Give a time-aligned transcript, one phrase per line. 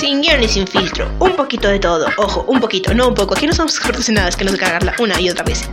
[0.00, 2.06] Sin guion y sin filtro, un poquito de todo.
[2.16, 3.34] Ojo, un poquito, no un poco.
[3.34, 5.68] Aquí no somos expertos en nada, es que nos cagarla una y otra vez.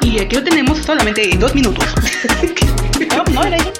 [0.00, 1.84] Y aquí lo tenemos solamente en dos minutos.
[3.16, 3.72] no, no era ahí.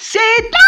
[0.00, 0.67] ¡Zeta!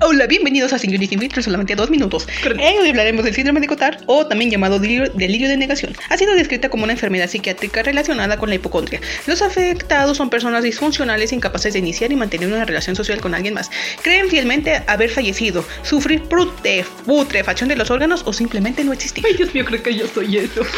[0.00, 2.28] Hola, bienvenidos a Sin Guión y Sin Filtro, solamente a dos minutos.
[2.44, 5.92] Eh, hoy hablaremos del síndrome de Cotard, o también llamado delirio, delirio de negación.
[6.08, 9.00] Ha sido descrita como una enfermedad psiquiátrica relacionada con la hipocondria.
[9.26, 13.54] Los afectados son personas disfuncionales incapaces de iniciar y mantener una relación social con alguien
[13.54, 13.70] más.
[14.02, 19.24] Creen fielmente haber fallecido, sufrir putrefacción de los órganos o simplemente no existir.
[19.26, 20.62] Ay, Dios mío, creo que yo soy eso.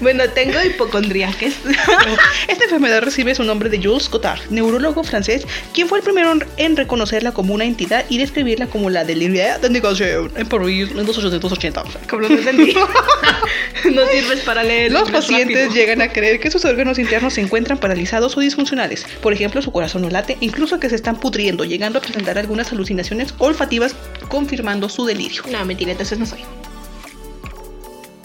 [0.00, 1.54] bueno, tengo hipocondriaques.
[2.48, 6.76] Esta enfermedad recibe su nombre de Jules Cotard, neurólogo francés, quien fue el primero en
[6.76, 11.84] reconocerla como una entidad y describirla como la delirio de negación en París en 1880.
[12.08, 12.74] Como no entendí.
[13.92, 14.92] no sirves para leer.
[14.92, 15.74] Los pacientes rápido.
[15.74, 19.06] llegan a creer que sus órganos internos se encuentran paralizados o disfuncionales.
[19.22, 22.72] Por ejemplo, su corazón no late, incluso que se están pudriendo, llegando a presentar algunas
[22.72, 23.94] alucinaciones olfativas,
[24.28, 25.42] confirmando su delirio.
[25.50, 26.40] No, mentira, entonces no soy.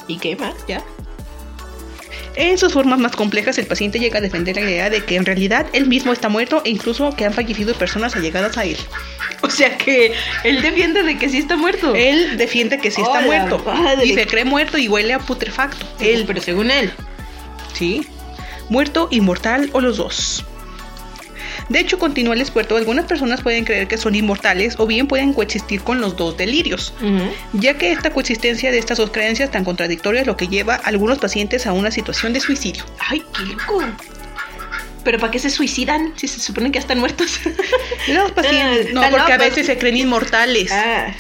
[0.08, 0.56] ¿Y qué más?
[0.68, 0.84] ¿Ya?
[2.36, 5.26] En sus formas más complejas, el paciente llega a defender la idea de que en
[5.26, 8.78] realidad él mismo está muerto e incluso que han fallecido personas allegadas a él.
[9.42, 10.12] O sea que
[10.44, 11.96] él defiende de que sí está muerto.
[11.96, 14.06] Él defiende que sí está Hola, muerto padre.
[14.06, 15.86] y se cree muerto y huele a putrefacto.
[16.02, 16.92] Él, pero según él.
[17.74, 18.06] sí,
[18.68, 20.44] muerto, inmortal o los dos.
[21.70, 25.34] De hecho, continúa el experto, algunas personas pueden creer que son inmortales o bien pueden
[25.34, 26.94] coexistir con los dos delirios,
[27.54, 31.20] ya que esta coexistencia de estas dos creencias tan contradictorias lo que lleva a algunos
[31.20, 32.84] pacientes a una situación de suicidio.
[33.00, 33.84] Ay, qué loco.
[35.04, 37.40] ¿Pero para qué se suicidan si se supone que ya están muertos?
[38.08, 40.72] Los pacientes, Ah, no, porque a veces se creen inmortales.
[40.72, 41.14] ah,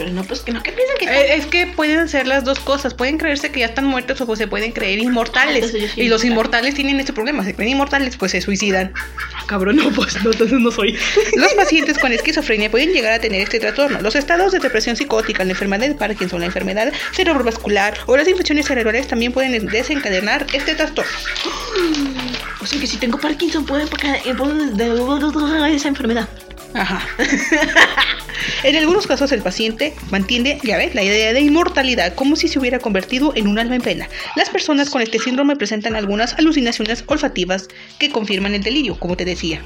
[0.00, 2.58] pero no, pues que no, que piensan que Eh, es que pueden ser las dos
[2.58, 2.94] cosas.
[2.94, 5.60] Pueden creerse que ya están muertos o pues se pueden creer inmortales.
[5.60, 6.26] Yo soy y los inmortal.
[6.30, 7.44] inmortales tienen ese problema.
[7.44, 8.94] Se creen inmortales, pues se suicidan.
[9.36, 10.98] Ah, cabrón, no, pues no, entonces no soy.
[11.36, 14.00] Los pacientes con esquizofrenia pueden llegar a tener este trastorno.
[14.00, 18.64] Los estados de depresión psicótica, la enfermedad de Parkinson, la enfermedad cerebrovascular o las infecciones
[18.66, 21.12] cerebrales también pueden desencadenar este trastorno.
[22.62, 24.54] O sea que si tengo Parkinson puedo empacar- eh, puedo
[25.68, 26.26] de esa enfermedad.
[26.72, 27.06] Ajá.
[28.64, 32.58] en algunos casos el paciente mantiene, ya ves, la idea de inmortalidad como si se
[32.58, 34.08] hubiera convertido en un alma en pena.
[34.36, 37.68] Las personas con este síndrome presentan algunas alucinaciones olfativas
[37.98, 39.62] que confirman el delirio, como te decía.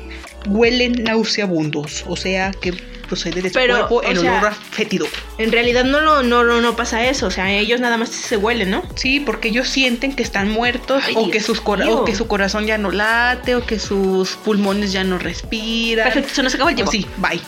[0.46, 2.72] Huelen nauseabundos, o sea que
[3.04, 5.06] procede de su Pero, cuerpo o el sea- olor a fétido.
[5.38, 7.26] En realidad no, lo, no, no, no pasa eso.
[7.26, 8.82] O sea, ellos nada más se huelen, ¿no?
[8.96, 12.26] Sí, porque ellos sienten que están muertos Ay, o, que sus cora- o que su
[12.26, 16.04] corazón ya no late o que sus pulmones ya no respiran.
[16.06, 16.92] Perfecto, se nos acabó el tiempo.
[16.92, 17.40] sí, bye.